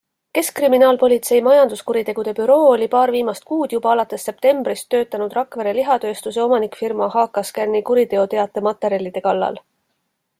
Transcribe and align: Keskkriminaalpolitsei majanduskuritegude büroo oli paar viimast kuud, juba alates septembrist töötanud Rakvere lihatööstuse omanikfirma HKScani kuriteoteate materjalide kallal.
Keskkriminaalpolitsei 0.35 1.41
majanduskuritegude 1.47 2.33
büroo 2.39 2.63
oli 2.77 2.87
paar 2.93 3.13
viimast 3.15 3.45
kuud, 3.51 3.75
juba 3.77 3.91
alates 3.91 4.25
septembrist 4.29 4.87
töötanud 4.95 5.35
Rakvere 5.39 5.75
lihatööstuse 5.81 6.43
omanikfirma 6.47 7.11
HKScani 7.19 7.83
kuriteoteate 7.91 8.65
materjalide 8.71 9.23
kallal. 9.29 9.63